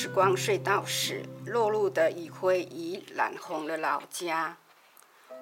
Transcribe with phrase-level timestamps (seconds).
[0.00, 4.56] 时光隧道时，落入的余晖已染红了老家。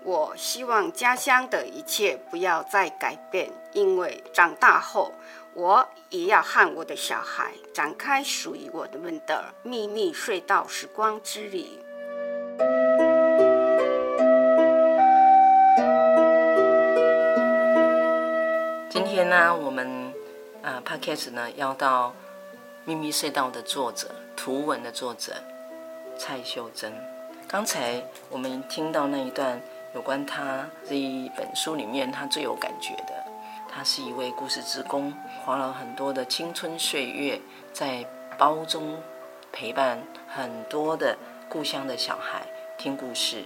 [0.02, 5.12] 我希望家乡的一切不要再改变，因为长大后，
[5.52, 11.66] 我也要和我的小孩展开属于我们的秘密隧道时光之旅。
[18.88, 20.14] 今天呢，我们
[20.62, 22.14] 啊 Podcast 呢要到。
[22.88, 25.34] 秘密隧道的作者，图文的作者
[26.16, 26.92] 蔡秀珍。
[27.48, 29.60] 刚才我们听到那一段
[29.92, 33.26] 有关他这一本书里面，他最有感觉的，
[33.68, 35.12] 他是一位故事志工，
[35.44, 37.40] 花了很多的青春岁月
[37.72, 38.06] 在
[38.38, 38.96] 包中
[39.50, 41.18] 陪伴很多的
[41.48, 42.46] 故乡的小孩
[42.78, 43.44] 听故事。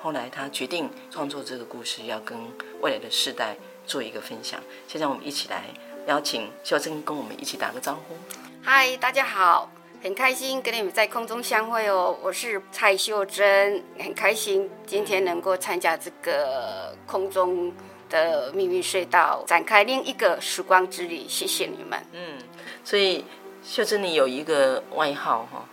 [0.00, 2.38] 后来他决定创作这个故事，要跟
[2.80, 3.54] 未来的世代
[3.86, 4.58] 做一个分享。
[4.86, 5.64] 现在我们一起来
[6.06, 8.16] 邀请秀珍跟我们一起打个招呼。
[8.62, 9.70] 嗨，大家好，
[10.02, 12.16] 很开心跟你们在空中相会哦。
[12.22, 17.72] 我是蔡秀珍，很开心今天能够参加这个空中
[18.10, 21.26] 的秘密隧道，展开另一个时光之旅。
[21.28, 21.98] 谢谢你们。
[22.12, 22.38] 嗯，
[22.84, 23.24] 所以
[23.64, 25.64] 秀珍你有一个外号哈，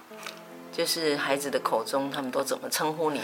[0.71, 3.21] 就是孩子的口中他们都怎么称呼你？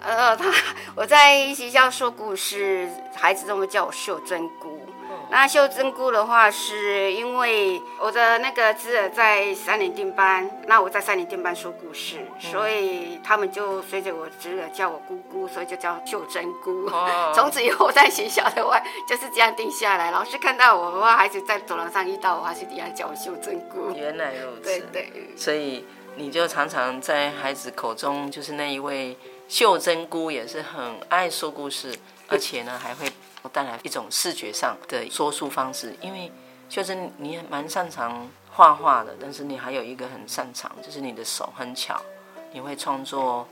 [0.00, 0.52] 呃，他
[0.94, 4.80] 我在学校说故事，孩子都会叫我秀珍姑。
[5.32, 16.86] 那秀珍姑的话，是因为我的那个侄儿在三年定班，那我在三年定班说故事，所以他们就随着我侄儿叫我姑姑，所以就叫秀珍姑。
[17.34, 18.78] 从此以后在学校的话
[19.08, 20.10] 就是这样定下来。
[20.10, 23.90] 老师看到我的话，孩子在走廊上遇到我，还是一样叫我秀珍姑。
[23.96, 24.62] 原来如此。
[24.62, 25.10] 对对。
[25.34, 29.16] 所以你就常常在孩子口中就是那一位
[29.48, 31.96] 秀珍姑，也是很爱说故事，
[32.28, 33.10] 而且呢还会。
[33.42, 36.30] 我带来一种视觉上的说书方式，因为
[36.68, 42.00] 秀真你蛮擅长画画的，但是你还有一个很擅长，就是你的手很巧，
[42.52, 43.46] 你会创作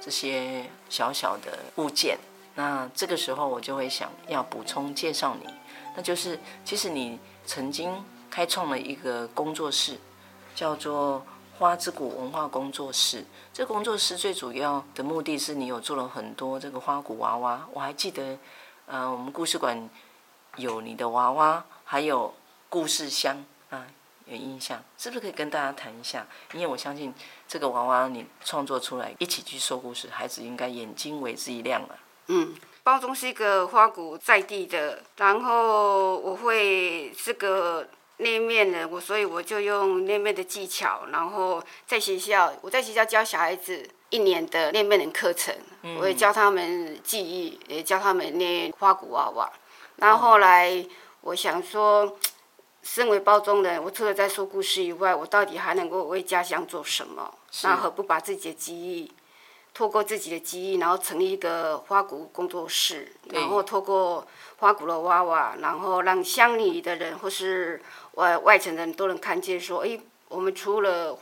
[0.00, 2.18] 这些小小的物件。
[2.54, 5.52] 那这个时候我就会想要补充介绍你，
[5.94, 9.98] 那就是其实你曾经开创了一个工作室，
[10.54, 11.22] 叫做
[11.58, 13.22] 花之谷文化工作室。
[13.52, 18.38] 这个工作室最主要的目的是你有做了很多这个花鼓娃娃，我还记得。
[18.86, 19.88] 嗯、我们故事馆
[20.56, 22.32] 有你的娃娃，还有
[22.68, 23.86] 故事箱啊，
[24.26, 26.26] 有印象，是不是可以跟大家谈一下？
[26.52, 27.12] 因为我相信
[27.48, 31.98] 这个娃娃你创作出来，一起去说故事，孩子应该眼睛为之一亮了。
[32.28, 37.86] 嗯，包装是一个花鼓在地的，然后我会这个
[38.18, 43.88] 捏面的，我所以我就用那面的技巧，然后在学校，我在学校教小孩子。
[44.08, 45.52] 一年的那面的课程，
[45.98, 49.50] 我也教他们技艺，也教他们捏花鼓娃娃。
[49.96, 50.86] 然后后来，
[51.22, 52.16] 我想说，
[52.84, 57.34] 身为包中人，我除了在说故事以外，我到底还能够为家乡做什么？
[57.64, 59.12] 那何不把自己的技艺，
[59.74, 64.24] 透过自己的技艺，然后成立一个花鼓工作室，然后透过
[64.58, 67.82] 花鼓的娃娃，然后让乡里的人或是
[68.16, 69.98] 外外城人都能看见，说，哎，
[70.28, 71.18] 我们除了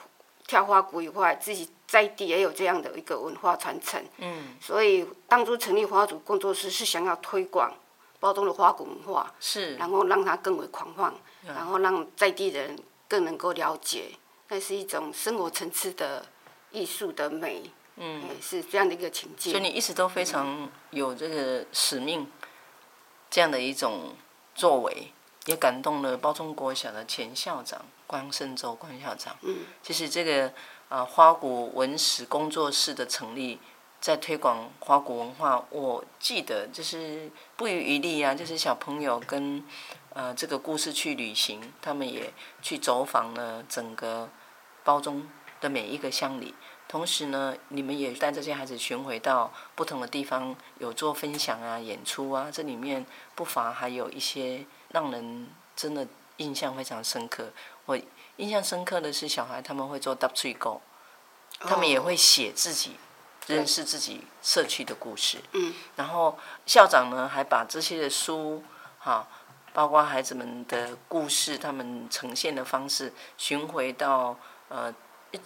[0.49, 1.71] 跳花鼓以外，自己。
[1.87, 7.73] 在地也有这样的一个文化传承，嗯，所以当初成立花鼓工作室是想要推广
[8.19, 11.15] 褒忠的花鼓文化，是，然后让它更为狂放，
[11.45, 12.77] 嗯，然后让在地人
[13.07, 14.07] 更能够了解，
[14.49, 16.25] 那是一种生活层次的
[16.73, 19.53] 艺术的美，嗯，是这样的一个情境。
[19.53, 22.27] 所以你一直都非常有这个使命，
[23.31, 24.17] 这样的一种
[24.53, 25.13] 作为，
[25.47, 29.37] 也感动了包中国小的前校长关胜洲关校长。
[29.43, 30.53] 嗯，其实这个
[30.89, 33.59] 呃花鼓文史工作室的成立，
[34.01, 39.65] 在推广花鼓文化，我记得就是不遗余力啊，就是小朋友跟
[40.11, 42.33] 呃这个故事去旅行，他们也
[42.63, 44.29] 去走访了整个
[44.83, 45.29] 包中
[45.61, 46.55] 的每一个乡里。
[46.87, 52.49] 同时呢，你们也带这些孩子巡回到不同的地方，有做分享啊、演出啊。
[52.53, 53.05] 这里面
[53.35, 54.65] 不乏还有一些
[54.95, 56.07] 让人真的
[56.37, 57.51] 印象非常深刻。
[57.85, 57.99] 我
[58.37, 60.81] 印象深刻的是，小孩他们会做 double tree go，
[61.59, 62.93] 他们也会写自己
[63.49, 65.39] 认识自己社区的故事。
[65.53, 65.75] 嗯。
[65.97, 68.63] 然后校长呢，还把这些的书，
[69.01, 69.27] 哈，
[69.73, 74.39] 包括孩子们的故事，他们呈现的方式，巡回到
[74.69, 74.95] 呃。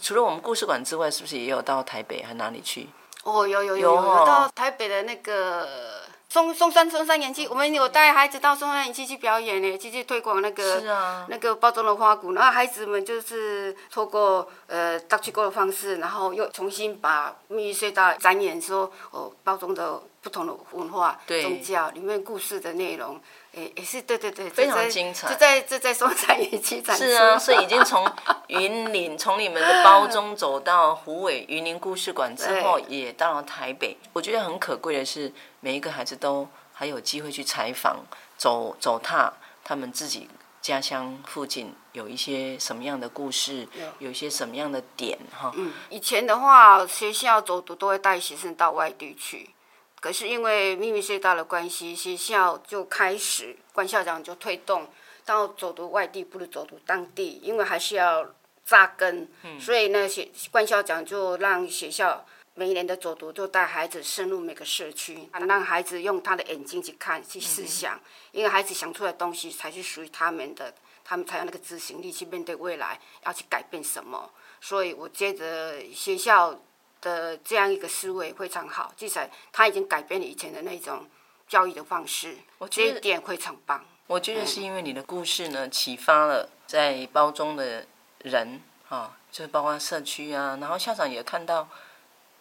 [0.02, 2.90] 除了我们故事馆之外，是不是也有到台北还哪里去？
[3.22, 12.34] 哦，有有有有，有到台北的那个松松山松山演艺，我们有带孩子到松山演艺去表演呢，去去推广那个、啊、那个包装的花鼓。
[12.34, 23.18] 然后孩子们就是透过呃大曲过的方式，然后又重新把秘密隧道展演说哦包装的不同的文化宗教里面故事的内容。
[23.52, 25.28] 也也是对对对，非常精彩。
[25.28, 26.96] 就在就在松山演艺展。
[26.96, 28.08] 是啊，所以已经从
[28.48, 33.96] 云林，从你们的包中走到虎尾云林故事馆之后，也到了台北。
[34.12, 38.04] 我觉得很可贵的是，每一个孩子都还有机会去采访，
[38.36, 39.32] 走走踏
[39.64, 40.28] 他们自己
[40.60, 43.66] 家乡附近有一些什么样的故事，
[43.98, 45.50] 有一些什么样的点哈。
[45.56, 49.50] 嗯，以前的话，学校走读都会带学生到外地去。
[50.00, 54.86] 可是因为秘密隧道的关系，学校就开始关校长就推动
[55.24, 58.32] 到走读外地不如走读当地，因为还是要
[58.64, 59.28] 扎根。
[59.42, 62.24] 嗯、所以呢，学关校长就让学校
[62.54, 70.72] 每一年的走读就带孩子深入每个社区，让孩子用他的眼睛去看、去思想，嗯、因为孩子想出来的东西才是属于他们的，
[71.04, 74.30] 他们才有那个执行力去面对未来要去改变什么。
[74.60, 76.56] 所以我觉得学校。
[77.00, 81.08] 的这样一个思维非常好，至少他已经改变了以前的那种
[81.46, 83.84] 教育的方式，我觉得这一点非常棒。
[84.06, 87.86] 我觉得是因为你的故事呢，启发了在包中的
[88.20, 91.68] 人啊，就是包括社区啊，然后校长也看到，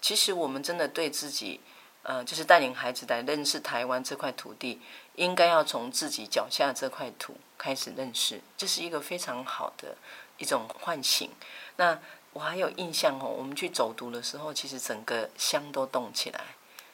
[0.01, 1.60] 其实我们真的对自己，
[2.03, 4.81] 呃，就是带领孩子来认识台湾这块土地，
[5.15, 9.95] 应该要从自己脚下这块土开始认识，这是一个非常好的
[10.38, 11.30] 一种唤醒。
[11.75, 12.00] 那。
[12.38, 16.39] 我还有印象哦，我们去走读的时候，其实整个乡都动起来。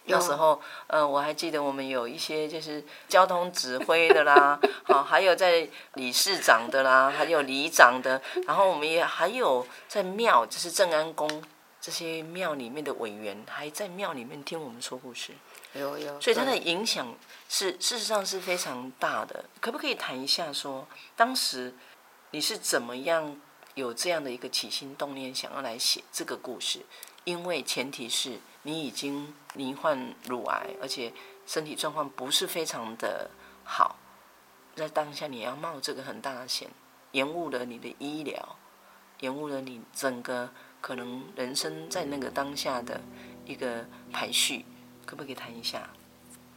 [0.05, 4.57] 那时候，呃，我还记得我们有一些就是交通指挥的啦，
[4.87, 11.43] 好，还有在理事长的啦，还有里长的，然后我们也还有在庙，就是正安宫
[11.81, 15.33] 这些庙里面的委员，还在庙里面听我们说故事。
[15.73, 16.21] 有有。
[16.21, 17.13] 所以它的影响
[17.49, 19.43] 是事实上是非常大的。
[19.59, 20.87] 可不可以谈一下说，
[21.17, 21.75] 当时
[22.31, 23.35] 你是怎么样？
[23.75, 26.85] 有这样的一个起心动念，想要来写这个故事，
[27.23, 31.11] 因为前提是你已经罹患乳癌，而且
[31.47, 33.31] 身体状况不是非常的
[33.63, 33.97] 好，
[34.75, 36.69] 在当下你要冒这个很大的险，
[37.13, 38.55] 延误了你的医疗，
[39.21, 43.01] 延误了你整个可能人生在那个当下的
[43.45, 44.63] 一个排序，
[45.03, 45.89] 可不可以谈一下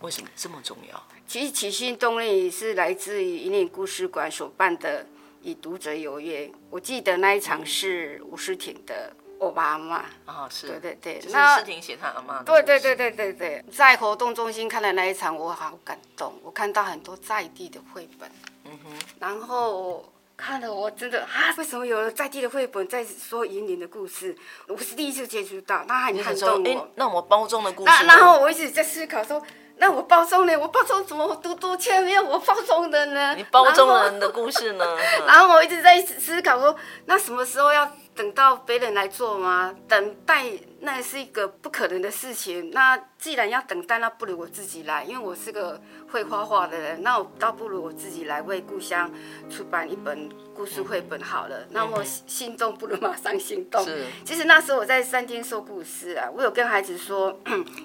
[0.00, 1.02] 为什么这么重要？
[1.26, 5.06] 其实起心动念是来自于引领故事馆所办的。
[5.46, 18.28] 与读者有约，我记得那一场是吴诗婷的我阿妈啊，是，对对对，那诗婷写她阿妈，对对对对对对，在活动中心看的那一场，我好感动，我看到很多在地的绘本，
[18.64, 24.36] 嗯哼，然后看了我真的啊，为什么有了在地的绘本在说云林的故事？
[24.66, 26.88] 我是第一次接触到，那很感动我。
[26.96, 29.40] 那我包装的故事，那然后我一直在思考说。
[29.78, 30.56] 那我包装呢？
[30.58, 33.34] 我包装怎么读读却没有我包装的呢？
[33.36, 34.84] 你包装人的故事呢？
[35.26, 36.74] 然后我一直在思考说，
[37.06, 39.74] 那什么时候要等到别人来做吗？
[39.86, 40.44] 等待
[40.86, 42.70] 那是一个不可能的事情。
[42.70, 47.02] 那既然要等待，那不如我自己来，因为我是个会画画的人。
[47.02, 49.10] 那我倒不如我自己来为故乡
[49.50, 51.66] 出版一本故事绘本好了。
[51.70, 53.84] 那么心动不如马上行动。
[53.84, 54.06] 是。
[54.24, 57.36] 其实那时候我在三天说故事啊，我有跟孩子说，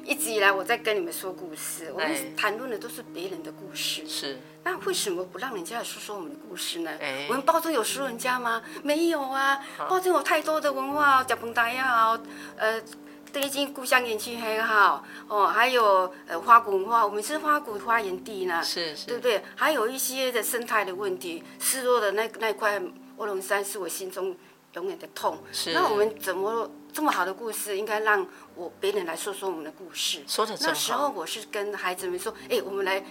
[0.03, 4.08] 一直以来我在跟你们说故事，我们谈论的都是别人的故事。
[4.08, 4.38] 是。
[4.63, 6.91] 那为什么不让人家来说说我们的故事呢？
[7.00, 8.62] 欸、我们包中有输人家吗？
[8.84, 12.15] 没有啊，包中有太多的文化，脚本大也好，
[12.58, 12.79] 呃，
[13.31, 19.43] 对经故乡园区很好哦，还有呃花鼓文化，我们是花鼓发源地呢，是是，对不对？
[19.55, 22.81] 还有一些的生态的问题，失落的那那块
[23.17, 24.35] 卧龙山是我心中
[24.73, 25.38] 永远的痛。
[25.51, 30.21] 是，那我们怎么这么好的故事，应该让我别人来说说我们的故事？
[30.27, 30.57] 说的。
[30.61, 33.03] 那时候我是跟孩子们说，哎，我们来。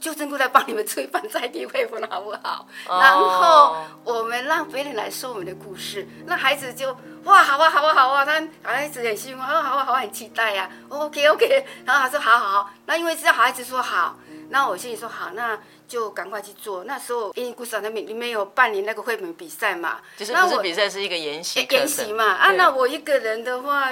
[0.00, 2.66] 秀珍菇来帮你们出一本在地绘本好不好？
[2.88, 10.70] 然后我们让别人来说我们的故事，那孩子就哇，好啊，好啊，好啊，他孩子很兴奋，好啊，好啊，好啊，很期待呀。
[10.88, 14.16] OK OK，然后他说好好好，那因为知道孩子说好，
[14.48, 16.84] 那我心里说好，那就赶快去做。
[16.84, 23.90] 那时候因为故事里面里面有办理那个绘本比赛嘛，就是不是比赛是一个研习研习嘛啊，那我一个人的话。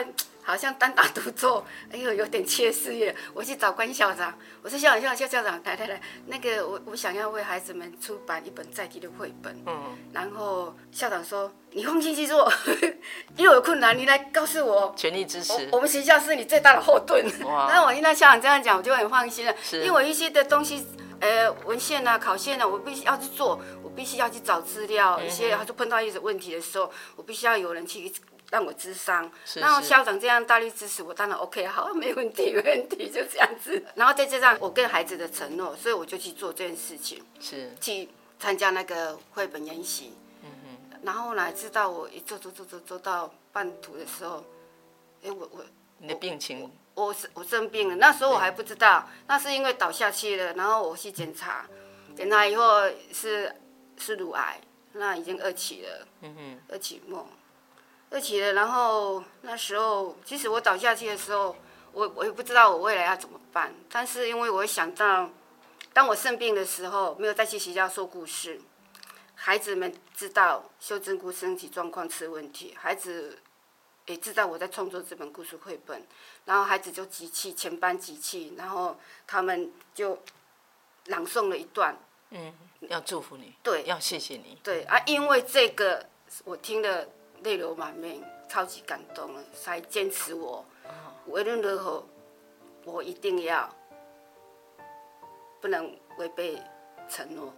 [0.49, 1.63] 好像单打独斗，
[1.93, 3.15] 哎呦，有点缺失耶。
[3.35, 9.55] 我去找关校长，我说校长，校长，校长，来来来，那个我我想要为孩子们出版一本在地的绘本。
[9.67, 9.95] 嗯。
[10.11, 12.51] 然后校长说：“你放心去做，
[13.37, 15.53] 因为有困难，你来告诉我，全力支持。
[15.53, 17.69] 我，我们学校是你最大的后盾。”哇。
[17.71, 19.55] 那我听到校长这样讲，我就很放心了。
[19.63, 19.81] 是。
[19.81, 20.87] 因为我一些的东西，
[21.21, 25.21] 呃，文献啊、考线啊，我必须要去做，我必须要去找资料。
[25.21, 28.11] 一些他就碰到一些问题的时候，我必须要有人去。
[28.51, 33.85] 让我智商，然后校长这样大力支持我，当然 OK，好， 没问题，没问题，就这样子。
[33.95, 40.15] 然后再加上我跟孩子的承诺，所以我就去做这件事情，是去参加那个绘本研习。
[40.43, 40.99] 嗯哼。
[41.03, 44.43] 然后呢，直到我一做做做做做到半途的时候，
[45.23, 45.65] 哎，我我
[45.99, 46.63] 你的病情，
[46.95, 51.67] 我我，我生病了，那时候我还不知道，那是因为倒下去了，然后我去检查，
[52.17, 52.81] 检查以后
[53.13, 53.55] 是
[53.99, 54.59] 是乳癌，
[54.93, 57.29] 那已经二期了，嗯哼，二期末。
[58.11, 61.55] 而且，然后那时候，其实我倒下去的时候，
[61.93, 63.75] 我我也不知道我未来要怎么办。
[63.91, 65.29] 但是因为我想到，
[65.93, 68.61] 当我生病的时候，没有再去学校说故事，
[69.35, 73.39] 孩子们知道秀珍姑身体状况出问题，孩子
[74.07, 76.03] 也知道我在创作这本故事绘本，
[76.47, 80.19] 然后孩子就集气，全班集气，然后他们就
[81.09, 81.95] 朗诵了一段。
[82.31, 82.55] 嗯，
[82.89, 83.55] 要祝福你。
[83.63, 84.59] 对，要谢谢你。
[84.63, 86.09] 对啊，因为这个
[86.45, 87.07] 我听了。
[87.43, 90.65] 泪流满面，超级感动了，才坚持我。
[91.27, 92.05] 无论如何，
[92.85, 93.69] 我一定要
[95.61, 96.61] 不能违背
[97.09, 97.53] 承诺。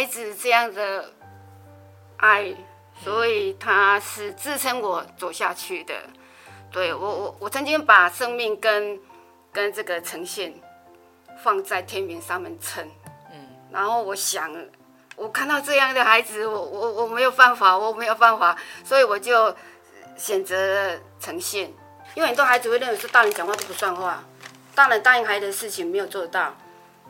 [0.00, 1.12] 孩子这样的
[2.16, 2.54] 爱，
[3.04, 5.94] 所以他是支撑我走下去的。
[6.72, 8.98] 对，我，我我曾经把生命跟
[9.52, 10.54] 跟这个呈现
[11.44, 12.82] 放在天平上面称。
[13.30, 14.50] 嗯，然后我想，
[15.16, 19.54] 我看到这样的孩子，我我我没有办法，我没有办法，所以我就
[20.16, 21.70] 选择呈现。
[22.14, 24.24] 因为很多孩子会认为说大人讲话都不算话，
[24.74, 26.56] 大人答应孩子的事情没有做到。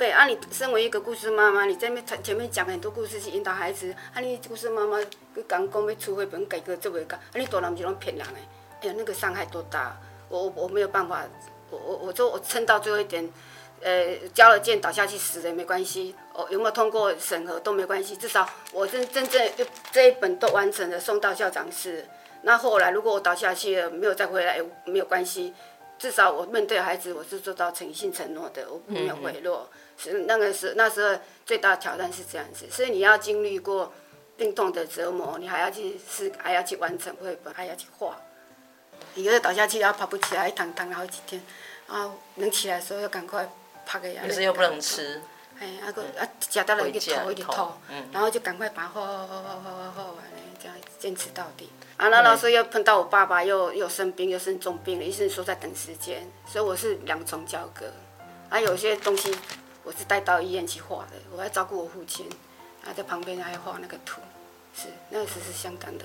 [0.01, 3.95] 对啊，你身为一个故事妈妈，你在面前面讲很多故事去引导孩子。
[4.15, 8.41] 啊，你故事妈妈去讲讲要出绘本改革做袂到，啊，你大人就拢骗人诶。
[8.81, 9.95] 哎呀，那个伤害多大！
[10.31, 11.23] 我我我没有办法，
[11.69, 13.31] 我我我就我撑到最后一点，
[13.83, 16.15] 呃，交了件倒下去死了也没关系。
[16.33, 19.53] 哦，有没有通过审核都没关系，至少我真真正
[19.93, 22.07] 这一本都完成了，送到校长室。
[22.41, 25.53] 那后来如果我倒下去了，没有再回来也没有关系，
[25.99, 29.59] 至少我面对孩子我是做到诚信承诺的，我没有贿赂。
[30.03, 33.93] 是那个时那时候最大的挑战是这样子，所以你要经历过
[34.37, 38.17] 病痛的折磨，你还要去试，还要去完成绘本，还要去画。
[39.15, 41.43] 你有的倒下去，然后爬不起来，一躺躺了好几天，
[41.89, 43.49] 然后，能起来的时候要赶快
[43.85, 44.23] 趴个牙。
[44.23, 45.21] 可是又不能吃。
[45.59, 47.73] 哎，那个啊，夹到了一个头，一个头，
[48.13, 51.69] 然后就赶快把画画画画画画画完了，这样坚持到底。
[51.99, 57.87] 啊，那老师又碰到我爸爸又又生病，又生重病了，医生说在等时间，所以我是两重交割。
[58.49, 59.37] 啊，有些东西。
[59.91, 62.25] 我是带到医院去画的，我还照顾我父亲，
[62.85, 64.21] 他在旁边还画那个图，
[64.73, 66.05] 是那个时是相当的，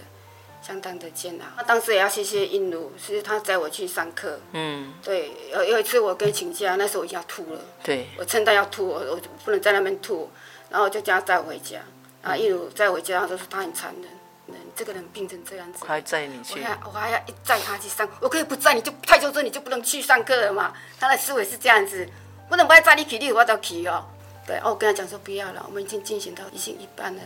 [0.60, 1.46] 相当的煎熬。
[1.56, 4.40] 他当时也要谢谢印度，是他载我去上课。
[4.54, 4.92] 嗯。
[5.04, 7.62] 对，有有一次我跟请假，那时候我已经要吐了。
[7.84, 8.08] 对。
[8.18, 10.32] 我撑到要吐，我我不能在那边吐，
[10.72, 11.78] 然后我就叫他载我回家，
[12.24, 14.10] 然后一路载回家，他就说他很残忍，
[14.48, 20.74] 人这个人病成这样子，还载你去，我还我还要一载他去上，我可以不载你就太纠正你就不能去上课了嘛。
[21.00, 22.10] 他的思维是这样子，
[22.50, 24.06] 不能不爱载你去，你我都去哦。
[24.46, 27.22] 对，哦，我跟他讲说不要了，我们已经进行到已经一半了，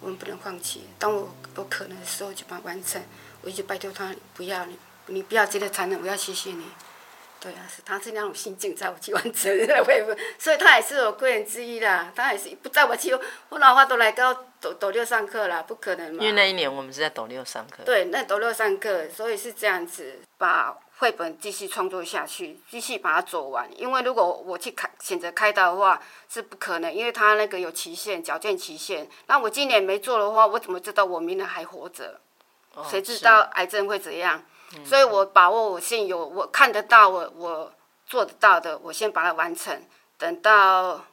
[0.00, 0.86] 我们不能放弃。
[0.98, 3.00] 当我有可能的时候就把它完成，
[3.42, 6.64] 我一直拜托他不要你，你不要觉得残忍，我要谢谢你。
[7.40, 9.44] 对啊，是他是那种心境在我去完成，
[10.36, 12.12] 所以他也是我贵人之一啦。
[12.16, 13.16] 他也是不在我去，
[13.50, 16.20] 我老话都来到斗斗六上课啦，不可能嘛。
[16.20, 17.84] 因为那一年我们是在斗六上课。
[17.84, 23.68] 对，那斗六上课，所以是这样子，把绘本继续创作下去，继续把它走完。
[23.76, 29.08] 因为如果我去开选择开刀的话，是不可能，因为它那个有期限，矫健期限。
[29.26, 32.20] 那我今年没做的话，我怎么知道我明年还活着？
[32.90, 34.44] 谁、哦、知道癌症会怎样？
[34.84, 37.72] 所以我把握我现有，我看得到我我
[38.04, 39.80] 做得到的，我先把它完成。
[40.16, 41.04] 等到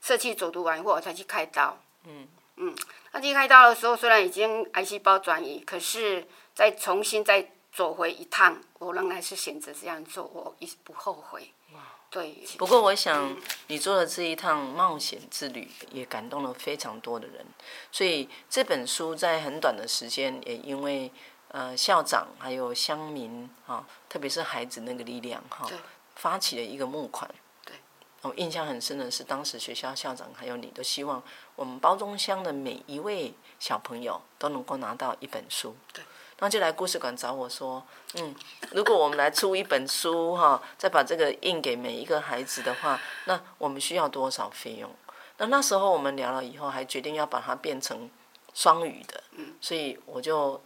[0.00, 1.78] 社区走读完以后，我才去开刀。
[2.04, 2.74] 嗯嗯，
[3.12, 11.52] 那去开刀的时候，虽然已经癌细胞转移，可是再重新再走回一趟，我仍然是选择这样做，我一不后悔。
[11.72, 12.44] 哇，对。
[12.58, 13.36] 不过我想，
[13.68, 17.44] 你做的这一趟冒险之旅，也感动了非常多的人。
[17.90, 21.10] 所以这本书在很短的时间，也因为。
[21.52, 25.68] 呃，校长还有乡民啊，特别是孩子那个力量哈，
[26.14, 27.28] 发起了一个募款。
[27.64, 27.74] 对，
[28.22, 31.20] 我印象很深的是，当时学校校长还有你都希望
[31.56, 35.74] 我们包中乡的每一位小朋友都能够拿到一本书。
[35.92, 36.04] 对，
[36.40, 37.80] 然后就来故事馆找我说，
[38.14, 38.34] 嗯，
[38.72, 44.90] 如果我们来出一本书哈，再把这个印给每一个孩子的话，那我们需要多少费用？
[45.36, 48.10] 那那时候我们聊了以后，还决定要把它变成
[48.52, 49.22] 双语的。
[49.60, 50.60] 所以我就。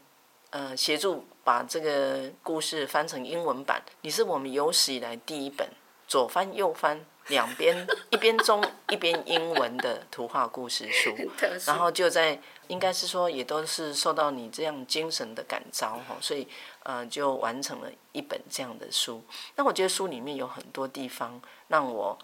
[0.50, 3.82] 呃，协助把这个故事翻成英文版。
[4.02, 5.68] 你是我们有史以来第一本
[6.06, 11.14] 左翻右翻两边一边中一边英文的图画故事书。
[11.66, 16.46] 然后就在应该是说也都是受到你这样精神的感召哈，所以
[16.82, 19.22] 呃就完成了一本这样的书。
[19.56, 22.18] 那我觉得书里面有很多地方让我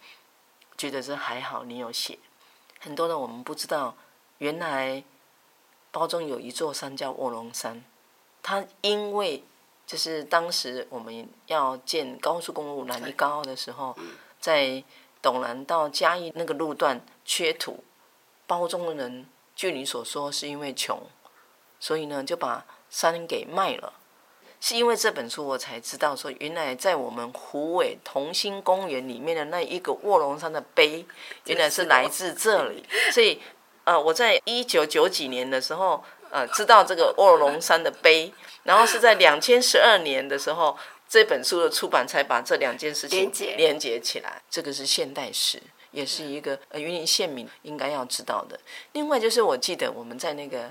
[0.77, 2.19] 觉得这还好，你有写
[2.79, 3.95] 很多的我们不知道，
[4.39, 5.05] 原来
[5.91, 7.85] 包中有一座山叫卧龙山。
[8.43, 9.45] 它因为
[9.87, 13.95] 就是当时我们要建高速公路南一高的时候，
[14.41, 14.83] 在
[15.21, 17.85] 斗南到嘉义那个路段缺土，
[18.47, 21.01] 包中的人据你所说是因为穷，
[21.79, 23.93] 所以呢就把山给卖了。
[24.61, 31.07] 是因为这本书我才知道说，原来在我们湖尾同心公园里面的那一个卧龙山的碑，
[31.47, 32.85] 原来是来自这里。
[33.13, 33.41] 所以
[33.85, 36.03] 呃，我在一九九几年的时候。
[36.33, 40.79] 呃，知道这个卧龙山的碑，然后是在两千十二年的时候，
[41.11, 44.41] 这本书的出版才把这两件事情连接起来。
[44.49, 48.57] 这个是现代史，也是一个呃云林县民应该要知道的。
[48.93, 50.71] 另外就是我记得我们在那个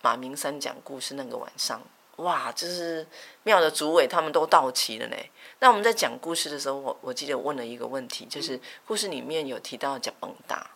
[0.00, 1.82] 马明山讲故事那个晚上，
[2.16, 3.06] 哇，就是
[3.42, 5.16] 庙的主委他们都到齐了呢。
[5.58, 10.70] 那我们在讲故事的时候，我我记得问了一个问题，就是故事里面有提到呷饭大，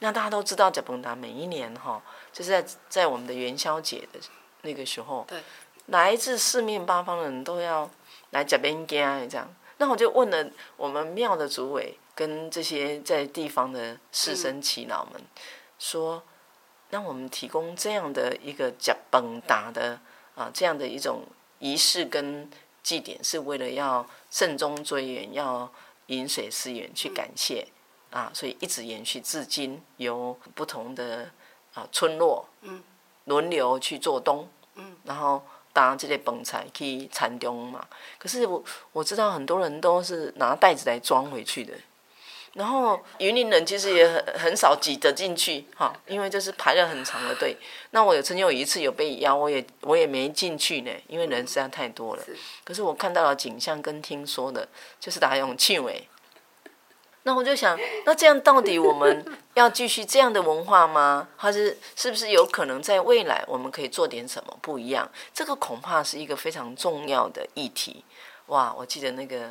[0.00, 2.02] 那大家都知道贾蹦达每一年哈。
[2.32, 4.18] 就是在在我们的元宵节的
[4.62, 5.38] 那个时候，对，
[5.86, 7.88] 来自四面八方的人都要
[8.34, 9.48] 来这边家这样。
[9.78, 15.22] 那我就问了我们庙的主委跟这些在地方的士绅耆老们，
[15.78, 16.22] 说，
[16.90, 19.98] 那我们提供这样的一个呷饭大的
[20.34, 21.22] 啊这样的一种
[21.58, 22.50] 仪式跟
[22.82, 25.72] 祭典，是为了要慎终追远，要
[26.08, 27.66] 饮水思源去感谢
[28.10, 31.30] 啊，所以一直延续至今，由不同的。
[31.74, 32.84] 啊，村落，嗯，
[33.24, 37.84] 轮流去做东，嗯，然后搭这些饭菜去餐中嘛。
[38.18, 41.74] 可是我我知道很多人都是拿袋子来装回去的，
[42.54, 47.56] 然后云林人其实也很很少挤得进去哈，因为就是排了很长的队。
[47.90, 52.22] 那我有曾经有一次有被邀，我也我也没进去呢，因为人实在太多了。
[52.64, 54.66] 可是我看到了景象跟听说的，
[54.98, 56.08] 就是大家用气味。
[57.26, 61.26] 那我就想，那这样到底我们要继续这样的文化吗？
[61.36, 65.10] 还是是不是有可能在未来我们可以做点什么不一样？
[65.32, 68.04] 这个恐怕是一个非常重要的议题。
[68.48, 69.50] 哇，我记得那个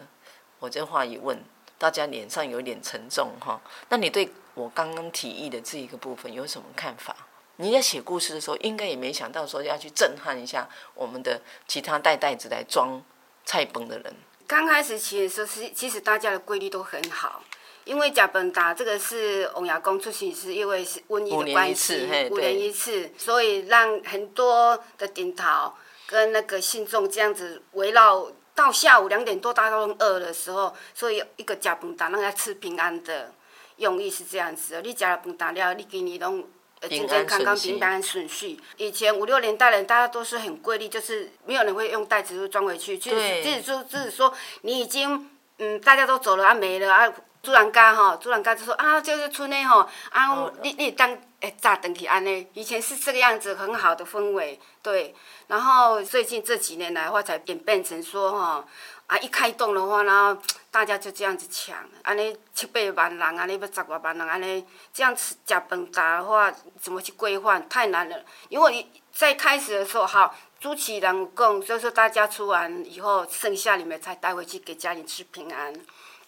[0.60, 1.44] 我这话一问，
[1.80, 3.60] 大家脸上有点沉重哈。
[3.90, 7.16] 那你对我刚刚提议的这一个部分有什么看法？
[7.56, 13.04] 你在写故事的时候，应该也没想到说要去震撼一下我们的其他带袋子来装
[13.46, 14.14] 菜崩的人。
[14.46, 17.42] 刚开始写的时候，其其实大家的规律都很好。
[17.86, 25.74] 因为呷饭大这个是王爷公出席，是因为是瘟疫的关系，五年一次，所以让很多的顶头
[26.08, 33.34] 跟那个信众这样子围绕到下午两点多，大家都饿的时候，所以一个呷饭大让他吃平安的。
[33.78, 36.48] 用意是这样子，你吃了饭大了，你今年拢
[36.88, 38.56] 健健康康、平安顺序。
[38.78, 47.12] 以前五六年代人，大家都是很规律，就是没有人会用袋子装回去，就是就是说，就是说你已经嗯，大家都走了啊，没了啊，
[47.44, 55.14] 主人家吼，主人家就说啊，就是村内吼啊，你你当诶炸灯去安尼，以前是这个样子，很好的氛围，对。
[55.48, 58.66] 然后最近这几年来的话，才演变成说吼。
[59.06, 59.18] 啊！
[59.18, 67.68] 一开动的话，然后大家就这样子抢，安尼七八万人，安尼要十外万人，安尼这样吃吃饭大的话，怎么去规范？
[67.68, 68.24] 太难了。
[68.48, 75.74] 因为你在开始的时候，好，主持人讲，就是说大家出完以后，剩下你们才带回去给家里吃平安。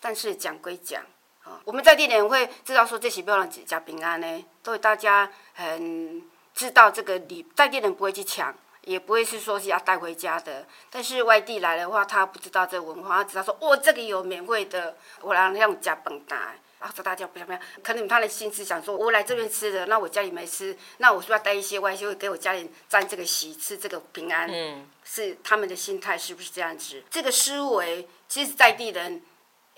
[0.06, 1.02] 但是讲归讲，
[1.44, 6.22] 啊，我们在地人会知道说这些不要让家平安呢，所以大家很
[6.54, 8.56] 知道这个礼，在地人不会去抢。
[8.84, 27.02] 也不会是说是要带回家的，但是外地来的话，他不知道这个文化，他知道说哦，这里有免费的，我让让家蹦大，然后说大家不要不要，可能他的心思想说，我来这边吃的，那我家里没吃，那我是不是要带一些外馅给我家里沾这个喜，吃这个平安，嗯，是他们的心态是不是这样子？
[27.10, 29.20] 这个思维，其实在地人。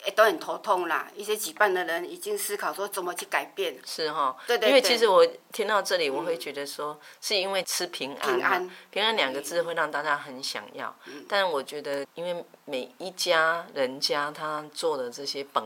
[0.05, 1.09] 哎，都很头痛啦！
[1.15, 3.75] 一些举办的人已经思考说怎么去改变。
[3.83, 4.69] 是哈、哦，对对对。
[4.69, 10.95] 因为其实我听到这里，我会觉得说，嗯、是因为吃平安，平安，平安两个字会让大家很想要。
[11.07, 15.63] 嗯、但我觉得，因为每一家人家他做的这些本，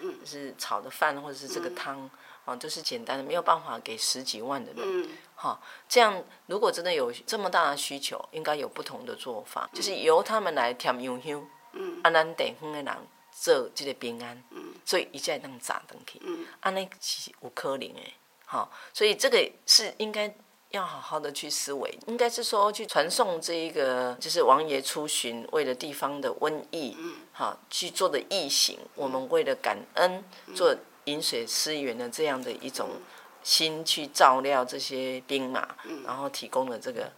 [0.00, 2.10] 嗯，是炒的饭或者是这个汤，嗯、
[2.46, 4.82] 啊，都、就是简单的，没有办法给十几万的人。
[4.84, 5.08] 嗯。
[5.88, 12.96] 这样如果真的有这么大的需求，应该有不同的做法，嗯、就是由他们来填用香，嗯，安南地方的人。
[13.40, 14.42] 做这个平安，
[14.84, 16.20] 所以一再当砸登去，
[16.60, 18.00] 安尼是有可能的，
[18.44, 20.34] 好，所以这个是应该
[20.70, 26.96] 要好好的去思维，应该是说去传送这一个，就是王爷出巡为了地方的瘟疫，
[27.32, 30.24] 好去做的义行，我们为了感恩
[30.54, 32.90] 做饮水思源的这样的一种。
[33.48, 35.66] 心去照料这些兵马，
[36.04, 37.10] 然后提供了这个，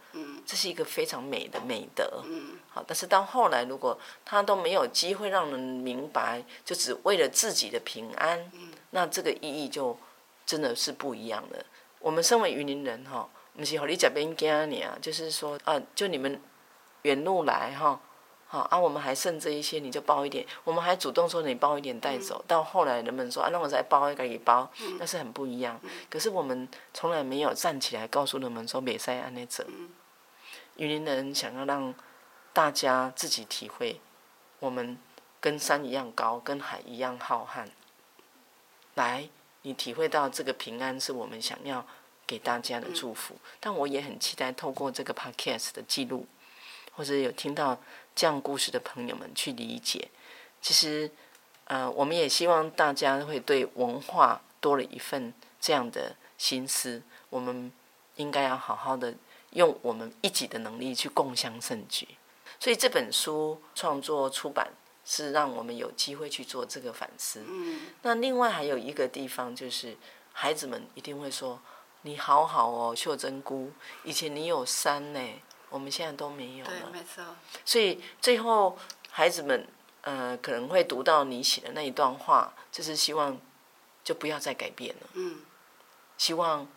[0.45, 2.23] 这是一个非常美的美德。
[2.69, 8.49] 好，但是到后来，如果他都没有机会让人明白，就只为了自己的平安，
[8.91, 9.97] 那这个意义就
[10.45, 11.65] 真的是不一样的。
[11.99, 16.41] 我们身为云林人，哈，不是和你这边讲你啊，就是说啊，就你们
[17.01, 17.99] 远路来，哈。
[18.51, 20.45] 好啊，我们还剩这一些，你就包一点。
[20.65, 22.37] 我们还主动说你包一点带走。
[22.39, 25.79] 嗯、到后来人们说啊，那我再包一个，也包，嗯、那是很不一样。
[25.83, 29.63] 嗯、可是我们从来没有站起来告诉人们说，别再按那走。
[30.75, 31.95] 云林人想要让
[32.51, 34.01] 大家自己体会，
[34.59, 34.97] 我们
[35.39, 37.65] 跟山一样高，跟海一样浩瀚。
[38.95, 39.29] 来，
[39.61, 41.87] 你体会到这个平安是我们想要
[42.27, 43.33] 给大家的祝福。
[43.35, 46.27] 嗯、但我也很期待透过这个 podcast 的记录，
[46.91, 47.79] 或者有听到。
[48.13, 50.09] 这样故事的朋友们去理解，
[50.61, 51.09] 其实，
[51.65, 57.01] 呃，我们也希望大家会对文化多了一份这样的心思。
[57.29, 57.71] 我们
[58.17, 59.13] 应该要好好的
[59.51, 62.07] 用我们一己的能力去共襄盛举。
[62.59, 64.69] 所以这本书创作出版
[65.05, 67.43] 是让我们有机会去做这个反思。
[67.47, 67.79] 嗯。
[68.01, 69.95] 那另外还有一个地方就是，
[70.33, 71.59] 孩子们一定会说
[72.03, 73.71] ：“你好好哦，秀珍姑，
[74.03, 75.19] 以前你有山呢。”
[75.71, 77.23] 我们现在都没有了，对，没错。
[77.65, 78.77] 所以最后
[79.09, 79.65] 孩子们，
[80.01, 83.39] 呃，可能会读到你写的那一段话，就是希望
[84.03, 85.07] 就不要再改变了。
[85.13, 85.39] 嗯。
[86.17, 86.67] 希望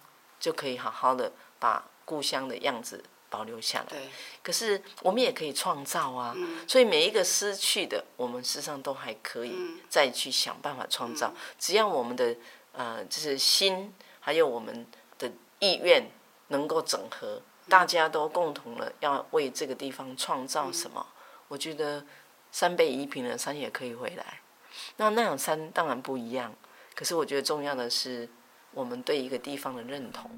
[0.41, 3.87] 就可以好好的把故乡的样子保留下来。
[3.89, 4.09] 对。
[4.43, 6.33] 可是我们也可以创造啊。
[6.37, 6.67] 嗯。
[6.69, 9.53] 所以每一个失去的，我们事实上都还可以
[9.91, 11.29] 再去想办法创造。
[11.35, 11.41] 嗯。
[11.59, 12.35] 只要我们的
[12.73, 14.87] 呃，就是心，还有我们
[15.19, 16.09] 的意愿
[16.49, 17.43] 能够整合。
[17.69, 21.05] 大家都共同的要为这个地方创造什么？
[21.49, 22.05] 我觉得
[22.53, 24.41] 山被移平了，山也可以回来。
[24.97, 26.53] 那那样山当然不一样，
[26.95, 28.29] 可是我觉得重要的是
[28.73, 30.31] 我们对一个地方的认同。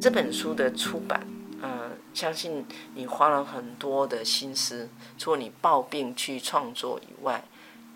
[0.00, 1.35] 这本书的出版。
[2.16, 7.44] 相信你花了很多的心思，除了你抱病去创作以外，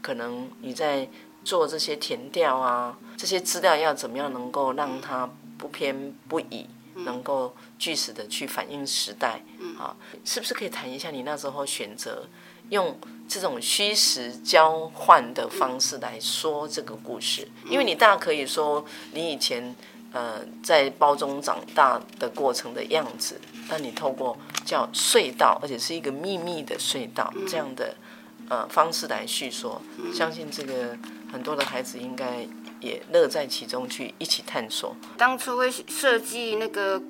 [0.03, 1.09] 可能你在
[1.43, 9.43] 做这些填调啊，这些资料要怎么样能够让它不偏不倚，能够据实的去反映时代
[9.79, 9.97] 啊？
[10.23, 12.27] 是不是可以谈一下你那时候选择
[12.69, 17.49] 用这种虚实交换的方式来说这个故事？
[17.71, 19.75] 因为你大可以说你以前。
[20.13, 27.95] 呃，在包中长大的过程的样子，但你透过叫隧道，而且是一个秘密的隧道这样的
[28.49, 29.81] 呃方式来叙说，
[30.13, 30.97] 相信这个
[31.33, 32.47] 很多的孩子应该
[32.81, 34.97] 也乐在其中，去一起探索。
[35.17, 37.01] 当初会设计那个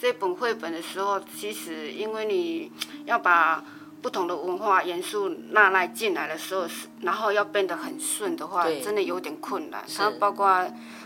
[0.00, 2.72] 这本绘本的时候，其实因为你
[3.04, 3.62] 要把
[4.00, 6.66] 不同的文化元素纳来进来的时候，
[7.02, 9.84] 然后要变得很顺的话，真的有点困难。
[9.96, 10.46] 它包括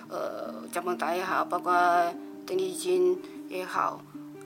[0.09, 1.73] 呃，加蓬达也好，包括
[2.47, 4.03] 邓丽君也好，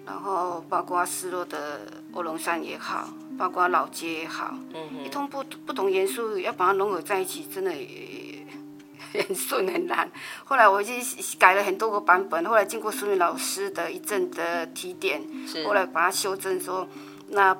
[0.06, 1.80] 然后包括失落的
[2.12, 8.46] 卧龙山也好，包括老街也好，嗯，一通不不同元素要把它融合在一起，真的也
[9.26, 10.08] 很顺很难。
[10.44, 11.02] 后来我已经
[11.36, 15.20] 改了很多个版本，后来经过苏敏老师的一阵的提点，
[15.66, 16.86] 后来把它修正说，
[17.30, 17.56] 那。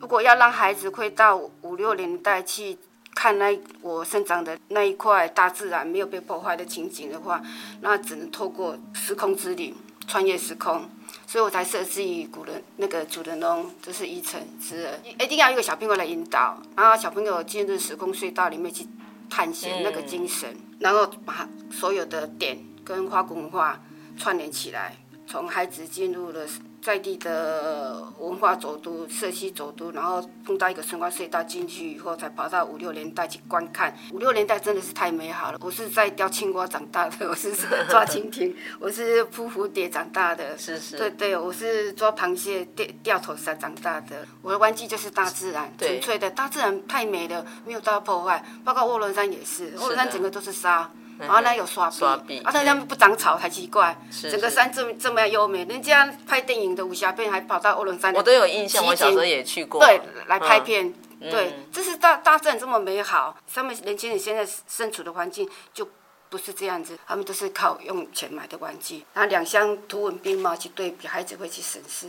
[0.00, 2.76] 如果要让孩子回到五六年代去
[3.14, 7.42] 看那我生长的那一块大自然没有被破坏的情景的话，
[7.80, 9.74] 那只能透过时空之旅
[10.06, 10.90] 穿越时空，
[11.26, 18.86] 所以我才设计古人那个主人翁就是一层之儿，一定要一个小朋友来引导，然后小朋友进入时空隧道里面去
[19.30, 23.80] 探险那个精神，然后把所有的点跟花鼓文化
[24.18, 26.46] 串联起来，从孩子进入了。
[26.84, 33.96] 在地的文化走读、社区走读，然后碰到一个神话隧道进去以后，才跑到五六年代去观看。
[34.12, 35.58] 五六年代真的是太美好了。
[35.62, 37.54] 我是在钓青蛙长大的，我是
[37.88, 40.58] 抓蜻蜓，我是扑蝴蝶长大的。
[40.58, 40.98] 是是。
[40.98, 44.18] 对对，我是抓螃蟹、钓钓头山长大的。
[44.42, 48.44] 我的玩具就是大自然，纯粹的大自然太美了，没有遭到破坏。
[48.62, 50.90] 包括卧龙山也是，卧龙山整个都是沙。
[51.18, 53.96] 然后呢，有刷壁，刷壁啊，他们不长草才奇怪。
[54.22, 58.12] 整个山这么这么优美，人家拍电影的武侠片还跑到卧龙山。
[58.14, 59.80] 我都有印象，我小时候也去过。
[59.80, 65.88] 对，来拍片，对，这是大大自然这么美好，上面年轻人现在身处的环境就
[66.28, 72.08] 不是这样子，他们都是靠用钱买的玩具，然后两相图文并茂去对比，孩子会去审视，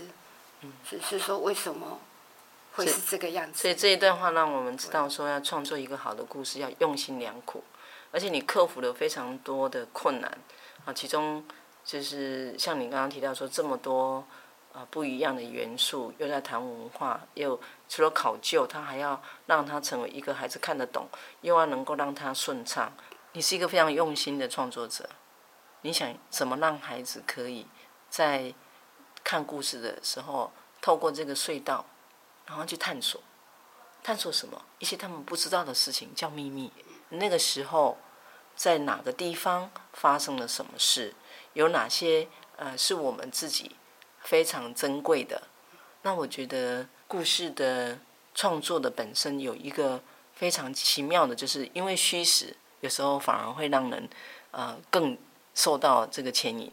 [0.89, 1.99] 是是说为什么
[2.73, 3.61] 会是这个样子。
[3.61, 7.63] 所以这一段话让我们知道，说要创作一个好的故事，要用心良苦。
[8.15, 10.37] 而且你克服了非常多的困难
[10.85, 11.43] 啊，其中
[11.83, 14.25] 就是像你刚刚提到说这么多
[14.71, 21.09] 啊不一样的元素，又在谈文化，又除了考究，他还要让他成为一个孩子看得懂，
[21.41, 22.89] 又要能够让他顺畅。
[23.33, 25.09] 你是一个非常用心的创作者，
[25.81, 27.67] 你想怎么让孩子可以
[28.09, 28.53] 在
[29.25, 31.85] 看故事的时候，透过这个隧道，
[32.45, 33.19] 然后去探索，
[34.01, 34.61] 探索什么？
[34.79, 36.71] 一些他们不知道的事情，叫秘密。
[37.09, 37.97] 那个时候。
[38.55, 41.13] 在哪个地方发生了什么事？
[41.53, 43.71] 有哪些呃是我们自己
[44.21, 45.43] 非常珍贵的？
[46.01, 47.99] 那我觉得故事的
[48.33, 50.01] 创作的本身有一个
[50.33, 54.09] 非常奇妙的，就是因为虚实，有时候反而会让人
[54.51, 55.17] 呃更
[55.53, 56.71] 受到这个牵引。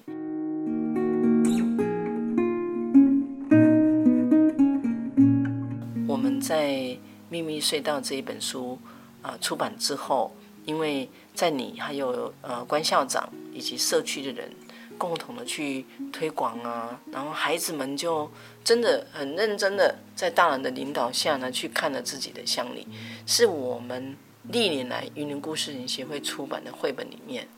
[6.09, 6.69] 我们在
[7.29, 8.79] 《秘密隧道》这一本书
[9.23, 10.33] 啊、呃、出版之后。
[10.65, 14.51] 因为在你还有呃关校长以及社区的人
[14.97, 18.31] 共同的去推广啊，然后孩子们就
[18.63, 22.87] 真的很认真的在大人的领导下呢，去看了自己的乡里，
[23.27, 24.17] 是我们
[24.51, 27.49] 历年来云林故事人协会出版的绘本里面，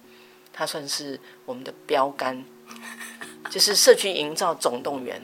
[0.53, 2.43] 它算是我们的标杆，
[3.51, 5.21] 就是社区营造总动员。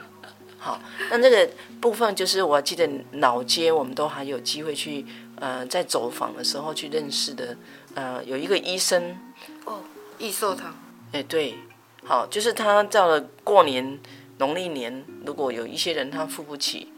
[0.59, 5.03] 好，那这个部分就是我记得老街，我们都还有机会去。
[5.41, 7.57] 呃，在走访的时候去认识的，
[7.95, 9.17] 呃，有一个医生，
[9.65, 9.81] 哦，
[10.19, 10.77] 益寿堂，
[11.13, 11.57] 哎，对，
[12.05, 13.99] 好，就是他到了过年
[14.37, 16.93] 农历年，如果有一些人他付不起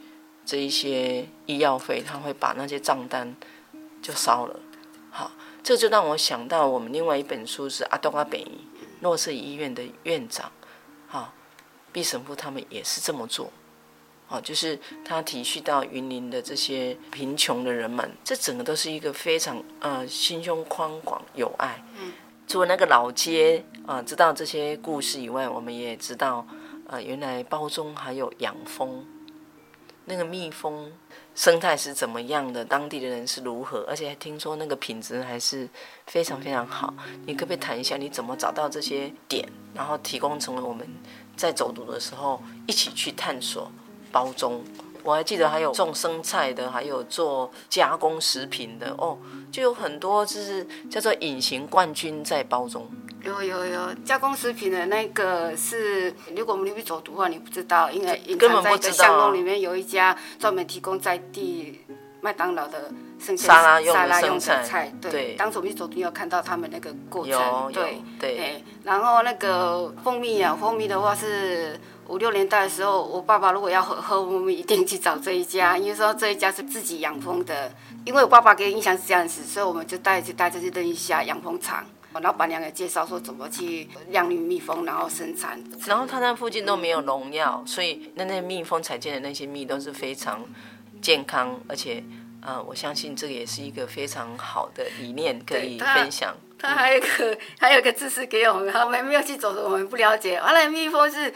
[0.45, 3.33] 这一些医药费，他会把那些账单
[4.01, 4.59] 就烧了。
[5.09, 5.31] 好，
[5.63, 8.45] 这就让我想到我们另外一本书是阿东阿北
[8.99, 10.51] 诺瑟医院的院长，
[11.07, 11.33] 好，
[11.93, 13.53] 毕神父他们也是这么做。
[14.33, 21.83] 哦，就是他体恤到云林的这些贫穷的人们，这整个都是一个非常呃心胸宽广有爱。
[21.99, 22.11] 嗯，
[22.47, 26.47] 除了那个老街啊、呃，知道这些故事以外，我们也知道
[26.87, 29.05] 呃，原来包中还有养蜂，
[30.05, 30.91] 那个蜜蜂
[31.35, 35.69] 生态是怎么样的，当地的人是如何，而且还听说那个品质还是
[36.07, 36.91] 非常非常好。
[37.27, 40.87] 你可不可以谈一下你怎么找到这些点，然后提供成为我们
[41.37, 43.71] 在走读的时候一起去探索？
[44.13, 44.61] 褒忠，
[45.01, 49.17] 我还记得还有种生菜的，还有做加工食品的哦，
[49.51, 52.87] 就有很多就是叫做隐形冠军在包中。
[53.23, 61.81] 有有有加工食品的那个是，如果我们那边走读的话，你不知道，因为隐藏在一个巷弄里面有一家专门提供在地
[62.21, 64.93] 麦当劳的生菜沙拉用沙拉用的菜。
[65.01, 67.71] 对，对当时我们去走读有看到他们那个过程。
[67.73, 68.63] 对对。
[68.83, 71.79] 然后那个蜂蜜啊，蜂蜜的话是。
[72.07, 77.71] 五六年代的时候，我爸爸如果要喝喝，我们一定去找这一家， 因为说这一家是自己养蜂的。
[78.05, 81.85] 因为我爸爸给我印象是这样子，所以我们就带去带着去认一下养蜂场。
[82.21, 85.59] 老板娘也介绍说怎么去养育蜜蜂，然后生产。
[85.87, 90.43] 然后他那附近都没有农药，所以那那蜜蜂采进的那些蜜都是非常
[91.01, 92.03] 健康，而且
[92.41, 96.35] 呃，我相信这个也是一个非常好的理念可以分享。
[96.59, 100.39] 他，还有一个、 嗯、还有一个知识给我们，我们没有去走的，我们不了解。
[100.39, 101.33] 完了，蜜蜂是。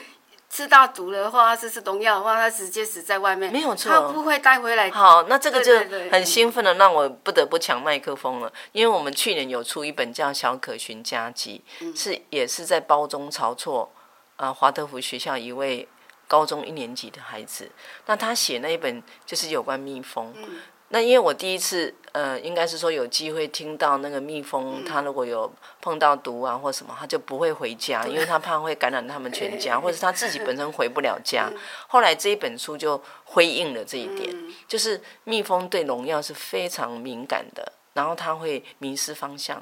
[0.50, 3.52] 吃到毒的话，是吃农药的话，他直接死在外面。
[3.52, 4.90] 没有错，他不会带回来。
[4.92, 5.78] 好，那这个就
[6.10, 13.92] 很兴奋的让我不得不抢麦克风了，因为我们去年有出一本叫《小可寻家记》，嗯，是也是在包中潮措，
[14.38, 15.88] 啊，华德福学校一位
[16.28, 17.70] 高中一年级的孩子，
[18.06, 20.34] 那他写那一本就是有关蜜蜂。
[20.36, 20.44] 嗯
[20.90, 31.52] 那因为我第一次，呃，应该是说有机会听到那个蜜蜂，它如果有碰到毒啊或什么，它就不会回家，因为它怕会感染他们全家，或者是它自己本身回不了家。
[31.88, 34.34] 后来这一本书就回应了这一点，
[34.66, 39.62] 就是蜜蜂对农药是非常敏感的，然后它会迷失方向。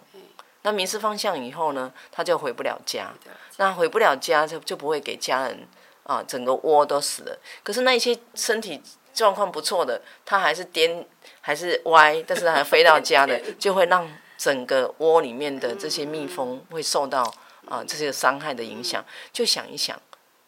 [0.62, 3.12] 那迷失方向以后呢，它就回不了家。
[3.58, 5.68] 那回不了家就就不会给家人
[6.04, 7.40] 啊，整个窝都死了。
[7.64, 8.80] 可是那一些身体。
[9.16, 11.08] 状况不错的，它还是颠
[11.46, 17.22] 还是歪，但是还飞到 家的，就会让整个窝里面的这些蜜蜂会受到
[17.66, 19.06] 啊、呃、这些伤害的影响。
[19.32, 20.02] 就想一想，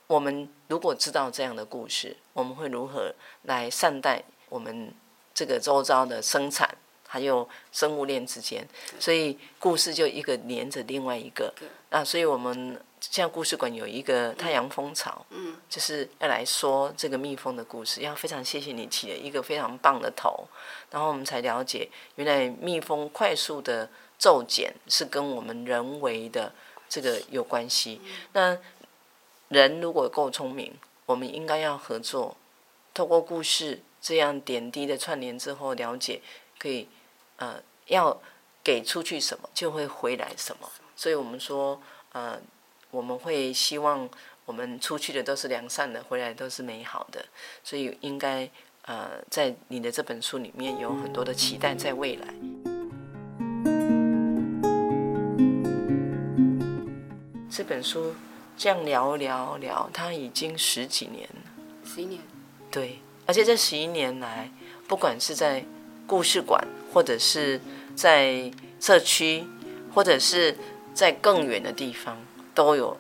[0.08, 4.92] 我们如果知道这样的故事，我们会如何来善待我们
[5.36, 6.68] 这个周遭的生产，
[7.08, 8.68] 还有生物链之间？
[9.00, 11.54] 所以故事就一个连着另外一个
[11.92, 12.82] 啊，所以我们。
[13.00, 18.02] 像故事馆有一个太阳蜂巢，嗯，就是要来说这个蜜蜂的故事。
[18.02, 20.48] 要非常谢谢你起了一个非常棒的头，
[20.90, 26.52] 然后我们才了解，原来蜜蜂快速的骤减是跟我们人为的
[26.90, 28.02] 这个有关系。
[28.34, 28.58] 那
[29.50, 32.36] 人如果够聪明，我们应该要合作，
[32.94, 36.22] 透过故事这样点滴的串联之后，了解
[36.58, 36.90] 可以
[37.36, 38.20] 呃要
[38.64, 40.68] 给出去什么，就会回来什么。
[40.96, 41.80] 所以我们说
[42.14, 42.42] 呃。
[42.98, 44.10] 我们会希望
[44.44, 47.24] 我们出去的都是良善的，回来都是美好的，
[47.64, 48.50] 所以应该
[48.86, 52.34] 呃，在你的这本书里面有很多的期待在未来。
[57.52, 58.16] 这本书
[58.58, 61.52] 这样聊聊聊，它已经十几年了。
[61.86, 62.20] 十一年。
[62.72, 64.50] 对，而且这十一年来，
[64.88, 65.64] 不管是在
[66.08, 67.62] 故事馆，或者是
[67.96, 69.46] 在社区，
[69.94, 70.58] 或者是
[70.96, 72.18] 在更远的地方。
[72.58, 72.98] 都有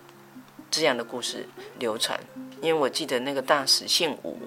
[0.69, 2.19] 这样的故事流传，
[2.61, 4.37] 因为我记得那个大使姓吴，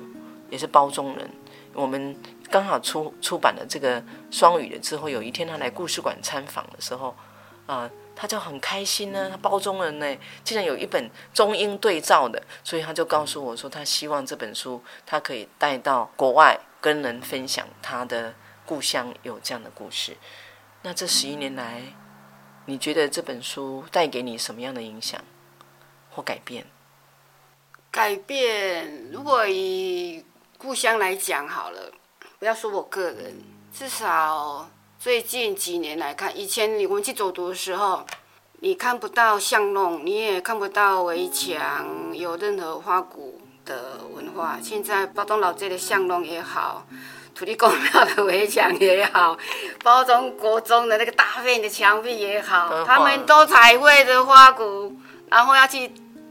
[0.49, 1.29] 也是包中人。
[1.75, 2.17] 我们
[2.49, 7.17] 刚好出出版了这个双语的之后，有一天他来故事馆参访的时候，
[7.67, 9.29] 啊、他就很开心呢。
[9.29, 18.33] 他包中人呢，竟然有一本中英对照的，所以他就告诉我说，他希望这本书他可以带到国外跟人分享他的
[18.65, 20.17] 故乡有这样的故事。
[20.83, 21.83] 那这十一年来。
[22.67, 25.21] 你觉得这本书带给你什么样的影响
[26.11, 26.67] 或改变？
[27.91, 30.25] 改变，如果以
[30.57, 31.91] 故乡来讲好了，
[32.39, 33.43] 不要说我个人，
[33.73, 38.07] 至少最近几年来看，以前我们去走读的时候，
[38.61, 44.61] 你看不到巷弄，你也看不到围墙，有任何花鼓的文化。
[44.63, 46.87] 现在褒忠老街的巷弄也好。
[47.35, 49.37] 土地公庙的围墙也好，
[49.83, 54.95] 包中国中的那个大片的墙壁也好，他们都彩绘的花鼓，
[55.31, 55.91] 然后要去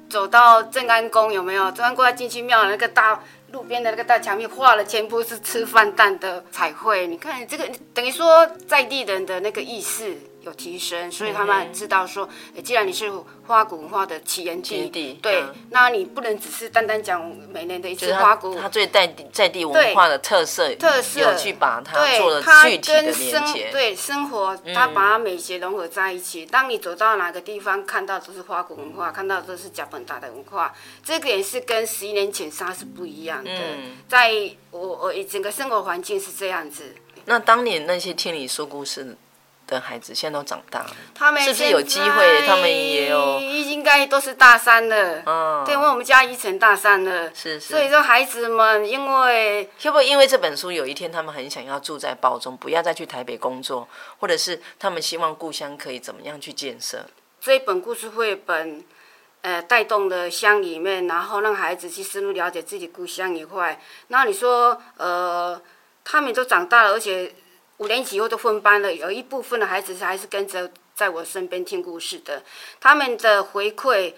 [0.10, 1.72] 走到正安宫，有没有？
[1.72, 3.20] 正安宫要进去庙的那个大
[3.52, 10.16] 路边的那个大墙壁画了全部是吃饭蛋的彩绘，你看这个等于说在地人的那个意识。
[10.42, 13.12] 有提升，所以他们知道说，欸、既然你是
[13.46, 17.22] 花鼓文化的起源地，地，对、嗯，那你不能只是单单讲
[17.52, 26.48] 每年的一次花鼓，它最在地在地文化的特色，特色有去把它做了具体的连接，对生活，它把它美学融合在一起、嗯。
[26.50, 30.74] 当你走到哪个地方，看到都是花鼓文化，看到都是甲本达的文化，
[31.04, 33.52] 这个也是跟十一年前它是不一样的。
[33.52, 34.32] 嗯、在
[34.72, 36.96] 我我整个生活环境是这样子。
[37.26, 39.18] 那当年那些听你说故事
[39.70, 42.48] 的孩子现在都长大了，他们是不是有机会？
[42.48, 45.22] 他们也有，应该都是大三了。
[45.26, 47.68] 嗯，对，因为我们家一成大三了，是是。
[47.68, 57.06] 所以说孩子们，因为会不会因为这本书，有一天他们很想要住在包中，不要再去台北工作，或者是他们希望故乡可以怎么样去建设？
[57.40, 58.84] 这一本故事绘本，
[59.42, 63.80] 呃，带动了乡里面，然后让孩子去深入了解自己故乡一块。
[64.08, 65.62] 那你说，呃，
[66.04, 67.32] 他们都长大了，而且。
[67.80, 72.44] 五年级以后都分班了，有一部分的孩子还是跟着在我身边听故事的。
[72.80, 74.14] 他们的回馈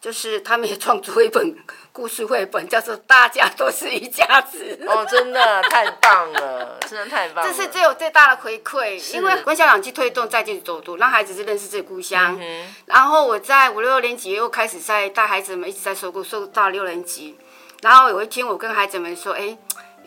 [0.00, 1.56] 就是他们也创作一本
[1.92, 4.78] 故事绘本，叫做《大家都是一家子》。
[4.88, 7.52] 哦，真的太棒了，真的太棒了！
[7.52, 12.38] 这是最有最大的回馈，因为关校长去推动在地走读，让孩子是认识这个故乡。
[12.40, 17.36] 嗯、然后我在五六年级又开始在带孩子们一直在说故事，说到六年级。
[17.82, 19.56] 然后有一天我跟孩子们说：“哎，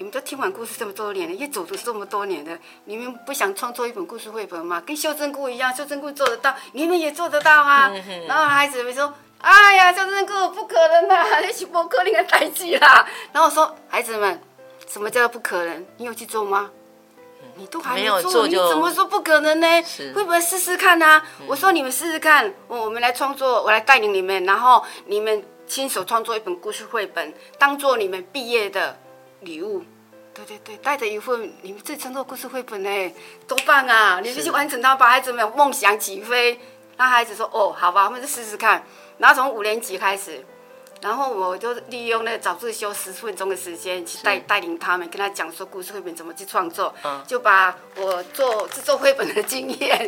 [0.04, 4.84] 你们都听完故事这么多年了，也走读这么多年了，你们不想创作一本故事绘本吗？
[4.86, 9.14] 跟秀珍菇一样，秀珍菇做得到，你们也做得到啊！”嗯、 然后孩子们说。
[9.40, 13.08] 哎呀，秀珍菇不可能啦，那是不可能的代志啦。
[13.32, 14.42] 然后我说，孩子们，
[14.90, 15.86] 什么叫不可能？
[15.96, 16.70] 你有去做吗？
[17.56, 19.84] 你都还没有做就你怎么说不可能呢？
[19.84, 21.26] 是会不会试试看呢、啊？
[21.40, 28.98] 嗯、我说你们试试看，我我们来创作，我来带领你们，然后你们亲手创作一本故事绘本，当做你们毕业的
[29.40, 29.82] 礼物。
[30.34, 33.14] 对对对，带着一份你们自己创作故事绘本呢，
[33.48, 34.20] 多棒啊！
[34.22, 36.60] 你们去完成它，把孩子们梦想起飞。
[36.96, 38.84] 让孩子说：“哦，好吧，我们就试试看。”
[39.18, 40.46] 然后从五年级开始，
[41.02, 50.08] 然后我就利用那个早自修十分钟的时间去带带领他们，跟他讲说故事绘本怎么去创作，嗯、就把我做制作绘本的经验，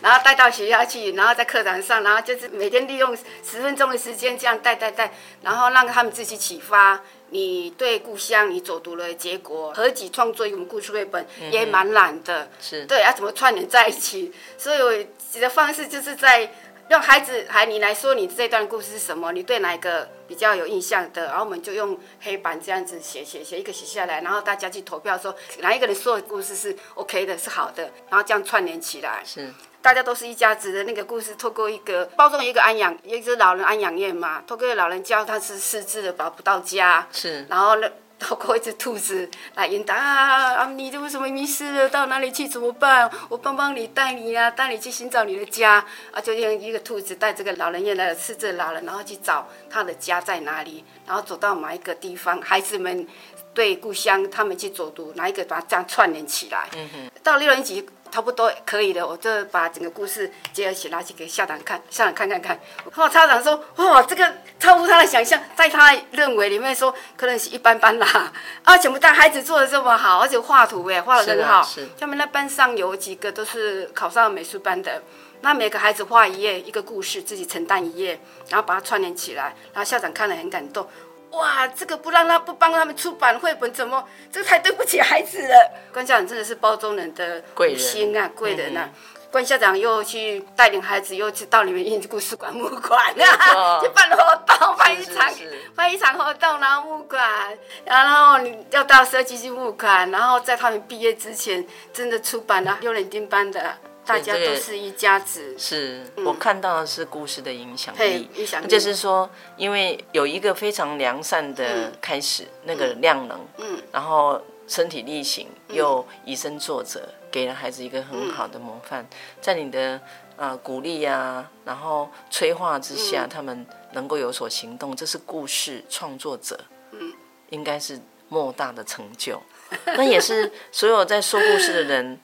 [0.00, 3.14] 然后带到学校去，然后在课堂上，然后就是每天利用
[3.44, 5.12] 十分钟的时间这样带带带，
[5.42, 7.00] 然后让他们自己启发。
[7.32, 14.32] 你对故乡你走读了，结果合集创作一本故事绘本也蛮难的，是对，要怎么串联在一起？
[14.56, 16.48] 所以我的方式就是在。
[16.90, 19.32] 用孩子，还你来说，你这段故事是什么？
[19.32, 21.26] 你对哪一个比较有印象的？
[21.26, 29.22] 然后我们就用黑板这样子写写写一个写下来，然后大家去投票说哪一个人说的故事是 OK 的，是好的，然后这样串联起来。
[29.24, 29.50] 是，
[29.82, 37.06] 大家都是一家子的那个故事，透过一个包装一个安养，一只老人安养院嘛，透过老人教他是失智的，找不到家。
[37.12, 37.88] 是，然后呢？
[38.22, 41.88] 透过一只兔子来引导啊，啊，你为什么迷失了？
[41.88, 42.46] 到哪里去？
[42.46, 43.10] 怎么办？
[43.28, 46.20] 我帮帮你，带你啊，带你去寻找你的家啊！
[46.20, 53.04] 就用一个兔子带这个老人院来吃这老人，然后去找他的家在哪里，然后走到某一个地方，孩子们
[53.52, 56.68] 对故乡，他们去走读，哪一个把它这样串联起来。
[56.76, 57.10] 嗯哼。
[57.24, 57.84] 到六年级。
[58.12, 62.60] 差不多可以的，我就把整个故事结合起来，去给校长看，校长看看看。
[62.92, 68.30] 后校长说：“哇，这个超乎他的想象，在他认为里面说可能是一般般啦。
[68.64, 71.66] 啊，想不但孩子做的这么好，而且画图哎，画的很好。
[71.98, 75.02] 他们那班上有几个都是考上美术班的，
[75.40, 79.56] 那每个孩子画一页一个故事，自己承担一页，然后把它串联起来。
[79.72, 80.86] 然后校长看了很感动。”
[81.32, 85.72] 哇，这个不让他不帮他们出版绘本，怎么这太对不起孩子了？
[85.92, 88.88] 关校长真的是包中人的贵心啊，贵人啊！
[89.30, 95.32] 关校长又去带领孩子，又去到你们印故事馆、木馆啊，去办活动，办一场
[95.74, 97.56] 办一场活动，然后木馆，
[97.86, 103.74] 然后你要到设计去木馆，然后在他们毕业之前，真的出版了六年丁班的。
[104.04, 108.66] 大家都是一家子，是、嗯、我看到的是故事的影响力，影响力。
[108.66, 119.06] 就是说，因为有一个非常良善的开始，嗯、那个量能，嗯，然后身体力行，又以身作则，嗯、给了孩子一个很好的模范，
[119.40, 120.00] 在你的
[120.36, 126.58] 呃鼓励呀、啊，然后催化之下，嗯、他们能够有所行动，这是故事创作者，
[126.90, 127.12] 嗯，
[127.50, 129.40] 应该是莫大的成就，
[129.84, 132.20] 那也是所有在说故事的人。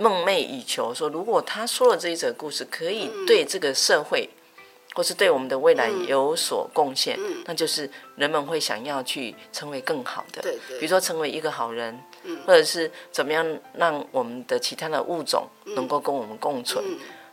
[0.00, 4.30] 梦寐以求说，如果他说了这一则故事，可以对这个社会，
[4.94, 10.40] 或是对我们的未来有所贡献，那就是人们会想要去成为更好的。
[10.78, 12.02] 比如说成为一个好人，
[12.46, 15.46] 或者是怎么样让我们的其他的物种
[15.76, 16.82] 能够跟我们共存，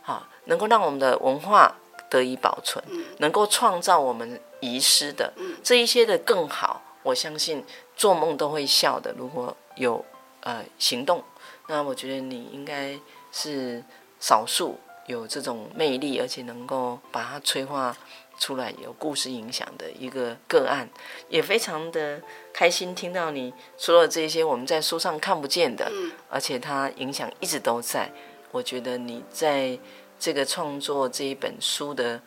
[0.02, 1.74] 好，能够让我们的文化
[2.10, 2.84] 得以保存，
[3.16, 6.82] 能够创造我们遗失的这一些的更好。
[7.02, 7.64] 我相信
[7.96, 10.04] 做梦都会笑的，如果有
[10.42, 11.24] 呃行动。
[11.68, 12.98] 那我觉得你应该
[13.30, 13.84] 是
[14.18, 17.94] 少数有这种魅力，而且能够把它催化
[18.38, 20.88] 出来，有故事影响的一个个案，
[21.28, 22.22] 也非常的
[22.54, 25.92] 开心听到你说了这些我们在书上看不见的，
[26.30, 28.10] 而且它影响一直都在。
[28.50, 29.78] 我觉得你在
[30.18, 32.22] 这个创作这一本书的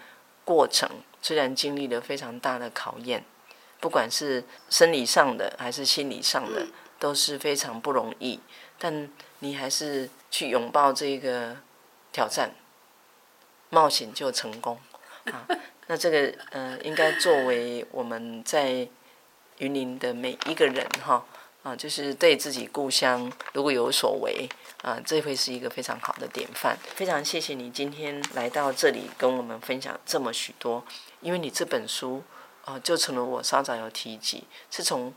[0.45, 0.87] 过程，
[1.19, 3.25] 虽然经历了非常大的考验，
[3.79, 6.67] 不管是生理上的还是心理上的，
[6.99, 8.39] 都是非常不容易，
[8.77, 9.09] 但。
[9.43, 11.57] 你还是去拥抱这个
[12.11, 12.51] 挑战，
[13.69, 14.79] 冒险就成功
[15.25, 15.45] 啊！
[15.87, 18.87] 那这个呃，应该作为我们在
[19.57, 21.25] 云林的每一个人哈
[21.63, 24.47] 啊，就是对自己故乡如果有所为
[24.83, 26.77] 啊，这会是一个非常好的典范。
[26.95, 30.85] 非常谢谢你今天来到这里跟我们分享这么许多，
[31.19, 32.23] 因为你这本书
[32.63, 35.13] 啊，就成了我稍早有提及，是从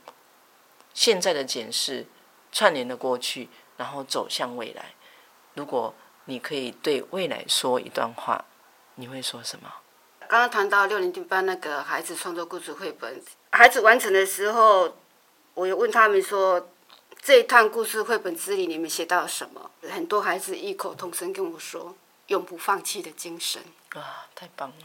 [0.94, 2.06] 现在的检视
[2.50, 3.50] 串联的过去。
[3.76, 4.94] 然后走向未来。
[5.54, 5.94] 如果
[6.24, 8.44] 你可以对未来说一段话，
[8.94, 9.72] 你会说什么？
[10.20, 14.96] 刚刚谈到六年级班那个孩子创作故事绘本，孩子完成的时候，
[15.54, 16.70] 我有问他们说，
[17.20, 19.70] 这一趟故事绘本之旅你们学到了什么？
[19.82, 21.94] 很多孩子异口同声跟我说，
[22.28, 23.62] 永不放弃的精神。
[23.90, 24.76] 啊，太棒了！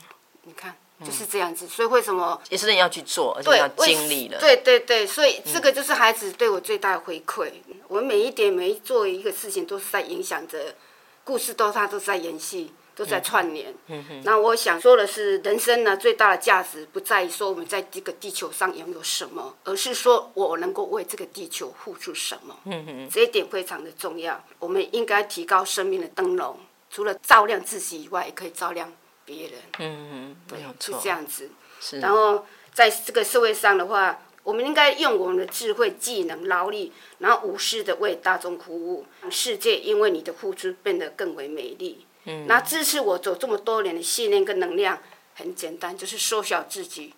[0.43, 0.75] 你看。
[1.05, 4.37] 就是这样子，所以为什么也是人要去做，而且要经历了。
[4.39, 7.49] 对对对，所以这个就是孩子对我最大的回馈。
[7.67, 10.75] 嗯、我每一点每一做一个事情，都是在影响着
[11.23, 13.73] 故事，都他都在演戏，都在串联。
[13.87, 14.21] 嗯哼。
[14.25, 22.57] 那我想说的是，人生呢最大的价值不在于说我们在这个地球上拥有什么，而是说我能够为这个地球付出什么。
[22.65, 23.09] 嗯哼。
[23.09, 26.57] 这一点非常的重要，我们应该提高生命的灯笼，
[26.91, 28.91] 除了照亮自己以外，也可以照亮。
[29.29, 31.51] 别人，嗯嗯，没有错，是这样子。
[31.79, 42.07] 是，然后在这个社会上的话，我们应该用我们的智慧、技能、劳力，然后无私的为大众服务，世界因为你的付出变得更为美丽。
[42.23, 44.99] 嗯，那支持我走这么多年的信念跟能量，
[45.35, 47.13] 很简单，就是缩小自己，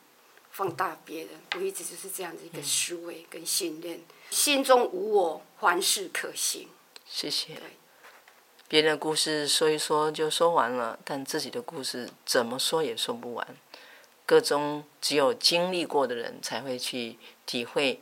[0.51, 1.29] 放大别人。
[1.55, 6.67] 我一直就是这样子一个思维跟信念，嗯、心中无我，凡事可行。
[7.07, 7.53] 谢谢。
[8.71, 13.45] 别人的故事说一说就说完了，但自己的故事怎么说也说不完。
[14.25, 17.99] 个中只有经历过的人才会去体会，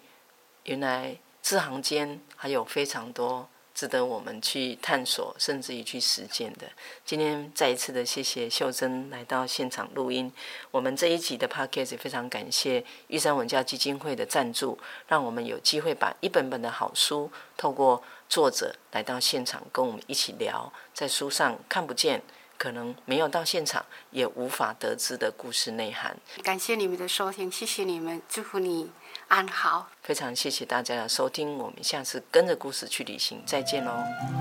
[0.65, 6.69] 原来这行间还有非常多值得我们去探索，甚至于去实践的。
[7.03, 10.31] 今天再一次的谢谢秀珍来到现场录音。
[10.69, 18.03] 我们这一集的 podcast 也非常感谢玉山文教基金会的赞助，让我们有机会把一本本的好书透过。
[18.29, 22.21] 作者来到现场跟我们一起聊，在书上看不见，
[22.59, 26.15] 可能没有到现场也无法得知的故事内涵。
[26.43, 28.91] 感谢你们的收听，谢谢你们，祝福你
[29.29, 29.89] 安好。
[30.03, 33.91] 非常谢谢大家的收听，我们下次跟着故事去旅行，再见喽，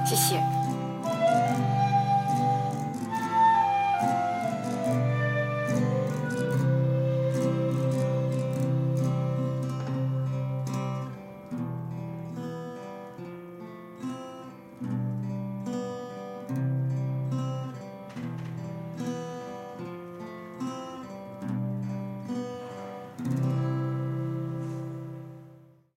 [0.07, 0.78] 谢谢。